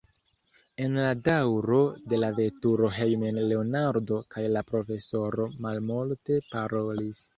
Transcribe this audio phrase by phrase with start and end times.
[0.85, 1.81] En la daŭro
[2.13, 7.23] de la veturo hejmen Leonardo kaj la profesoro malmulte parolis.